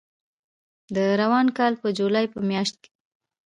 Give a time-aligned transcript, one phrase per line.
[0.95, 2.89] د روان کال په جولای په میاشت کې